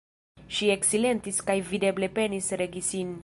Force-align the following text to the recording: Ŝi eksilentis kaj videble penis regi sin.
Ŝi 0.59 0.69
eksilentis 0.75 1.43
kaj 1.51 1.57
videble 1.69 2.11
penis 2.17 2.53
regi 2.63 2.85
sin. 2.91 3.13